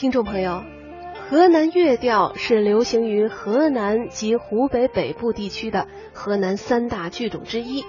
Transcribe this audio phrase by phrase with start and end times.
[0.00, 0.64] 听众朋友，
[1.28, 7.84] 河南乐调是流行于河南及湖北北部地区的河南三大剧种之一。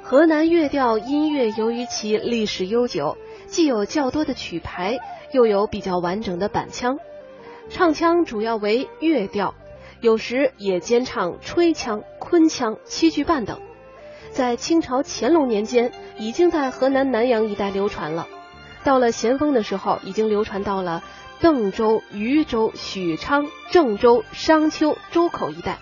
[0.00, 3.16] 河南乐调音乐由于其历史悠久，
[3.46, 5.00] 既有较多的曲牌，
[5.32, 6.98] 又有比较完整的板腔，
[7.68, 9.56] 唱腔主要为乐调，
[10.00, 13.60] 有时也兼唱吹腔、昆腔、七句半等。
[14.30, 18.28] 在清朝乾隆年间，已经在河南南阳一带流传了。
[18.84, 21.02] 到了咸丰的时候，已经流传到了
[21.40, 25.78] 邓州、禹州、许昌、郑州、商丘、周口一带。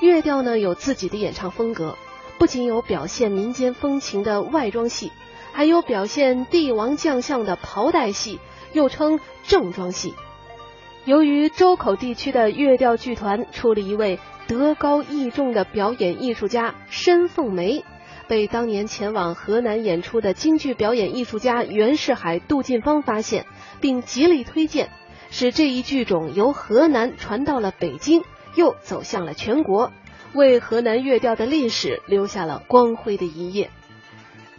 [0.00, 1.96] 乐调呢有自己的演唱风格，
[2.38, 5.12] 不仅有表现民间风情的外装戏，
[5.52, 8.38] 还有表现帝王将相的袍带戏，
[8.72, 10.14] 又称正装戏。
[11.04, 17.84] 由于周口地区的乐调剧团出了一位德高艺重的表演艺术家申凤梅。
[18.30, 23.44] 被当年前往河南演出的京剧表演艺术家袁世海、杜近芳发现，
[23.80, 24.88] 并极力推荐，
[25.32, 28.22] 使这一剧种由河南传到了北京，
[28.54, 29.90] 又走向了全国，
[30.32, 33.68] 为河南乐调的历史留下了光辉的一页。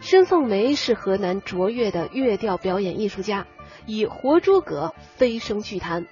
[0.02, 3.48] 申凤梅是河南卓越的乐调表演艺术家，
[3.86, 6.08] 以活诸葛飞升剧坛。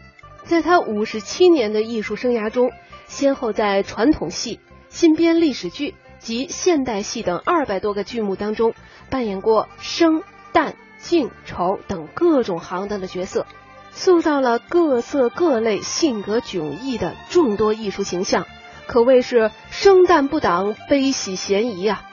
[0.46, 2.72] 在他五十七年的艺术生涯中，
[3.08, 5.94] 先后在传统戏、新编历史剧。
[6.20, 8.74] 及现代戏等二百多个剧目当中，
[9.10, 10.22] 扮演过生、
[10.54, 13.46] 旦、净、丑等各种行当的角色，
[13.92, 18.46] 塑造了各色各类、性格迥异的众多艺术形象，
[18.88, 22.04] 可谓是生旦不挡，悲喜嫌疑啊！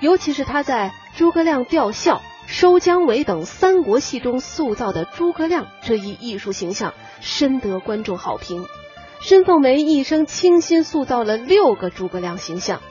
[0.00, 8.66] 尤其是他在《诸葛亮吊孝》《收姜维》等三国戏中塑造的诸葛亮这一艺术形象，深得观众好评。
[9.20, 12.82] 申凤梅一生倾心塑造了六个诸葛亮形象。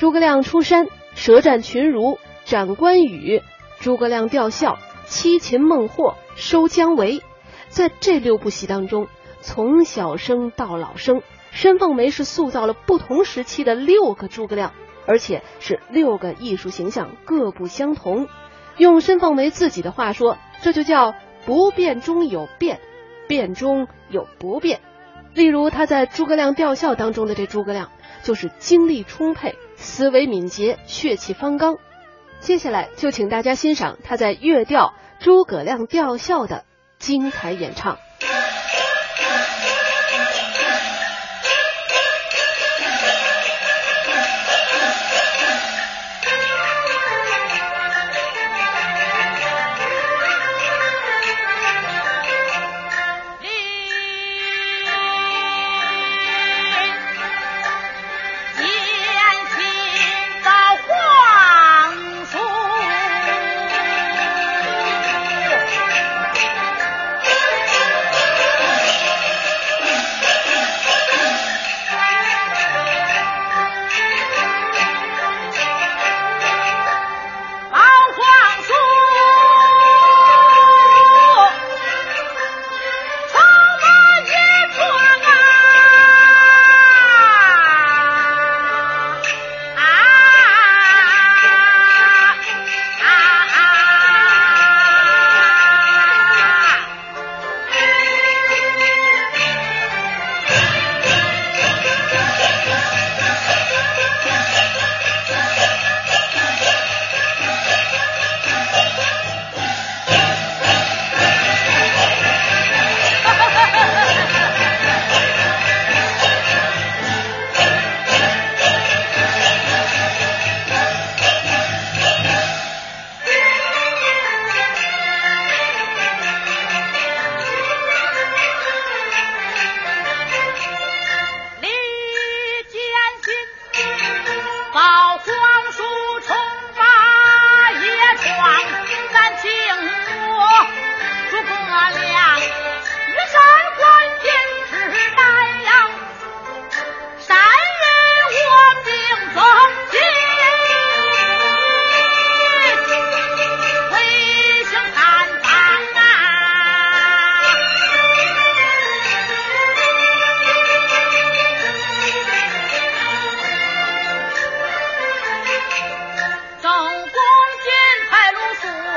[0.00, 3.42] 诸葛亮出山，舌战群儒，斩关羽，
[3.80, 7.20] 诸葛亮吊孝，七擒孟获，收姜维。
[7.68, 9.08] 在这六部戏当中，
[9.42, 14.72] 从小生到老生，申凤梅是塑造了不同时期的六个诸葛亮，
[15.04, 18.26] 而且是六个艺术形象各不相同。
[18.78, 22.80] 用申凤梅自己的话说，这就叫不变中有变，
[23.28, 24.80] 变中有不变。
[25.34, 27.90] 例如他在诸葛亮吊孝当中的这诸葛亮，
[28.22, 29.56] 就是精力充沛。
[29.80, 31.78] 思维敏捷，血气方刚。
[32.38, 36.64] 接下来就请大家欣赏他在乐调《诸葛亮吊孝》的
[36.98, 37.98] 精彩演唱。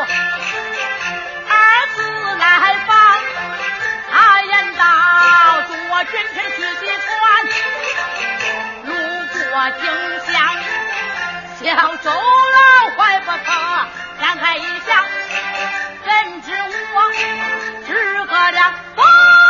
[0.05, 1.53] 二
[1.95, 1.97] 子
[2.35, 2.43] 来
[2.87, 2.91] 访
[4.11, 4.81] 他言道
[5.67, 7.11] 送我君臣去西川
[8.85, 8.89] 路
[9.33, 9.41] 过
[9.79, 9.83] 荆
[10.27, 10.33] 襄
[11.61, 11.65] 小
[11.97, 12.57] 周老
[12.97, 13.47] 怀不可
[14.19, 15.05] 感开一下
[16.05, 16.51] 人之
[16.93, 16.95] 我
[17.87, 17.91] 之
[18.25, 19.42] 个良方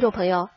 [0.00, 0.50] 听众朋友。